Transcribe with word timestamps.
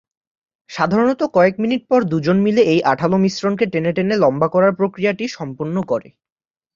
সাধারণত 0.69 1.21
কয়েক 1.35 1.55
মিনিট 1.63 1.81
পর 1.89 1.99
দুজন 2.11 2.37
মিলে 2.45 2.61
এই 2.73 2.79
আঠালো 2.91 3.17
মিশ্রণকে 3.23 3.65
টেনে 3.73 3.91
টেনে 3.93 4.15
লম্বা 4.23 4.47
করার 4.53 4.73
প্রক্রিয়াটি 4.79 5.25
সম্পন্ন 5.37 5.75
করে। 5.91 6.07